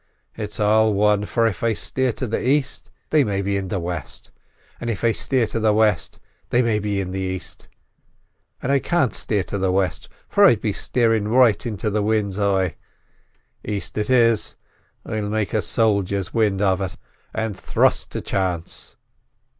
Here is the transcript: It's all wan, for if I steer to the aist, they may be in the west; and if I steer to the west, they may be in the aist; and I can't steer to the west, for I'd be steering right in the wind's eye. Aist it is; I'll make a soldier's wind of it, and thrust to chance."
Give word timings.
It's 0.35 0.59
all 0.59 0.95
wan, 0.95 1.25
for 1.27 1.45
if 1.45 1.61
I 1.61 1.73
steer 1.73 2.11
to 2.13 2.25
the 2.25 2.39
aist, 2.39 2.89
they 3.11 3.23
may 3.23 3.43
be 3.43 3.55
in 3.55 3.67
the 3.67 3.79
west; 3.79 4.31
and 4.79 4.89
if 4.89 5.03
I 5.03 5.11
steer 5.11 5.45
to 5.45 5.59
the 5.59 5.75
west, 5.75 6.19
they 6.49 6.63
may 6.63 6.79
be 6.79 6.99
in 6.99 7.11
the 7.11 7.27
aist; 7.27 7.67
and 8.63 8.71
I 8.71 8.79
can't 8.79 9.13
steer 9.13 9.43
to 9.43 9.59
the 9.59 9.71
west, 9.71 10.09
for 10.27 10.45
I'd 10.45 10.59
be 10.59 10.73
steering 10.73 11.27
right 11.27 11.63
in 11.67 11.75
the 11.75 12.01
wind's 12.01 12.39
eye. 12.39 12.77
Aist 13.63 13.95
it 13.95 14.09
is; 14.09 14.55
I'll 15.05 15.29
make 15.29 15.53
a 15.53 15.61
soldier's 15.61 16.33
wind 16.33 16.63
of 16.63 16.81
it, 16.81 16.97
and 17.31 17.55
thrust 17.55 18.11
to 18.13 18.21
chance." 18.21 18.95